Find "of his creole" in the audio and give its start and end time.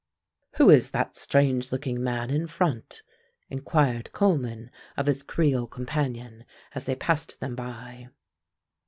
4.97-5.67